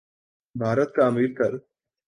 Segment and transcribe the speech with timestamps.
[0.55, 1.51] بھارت کا امیر تر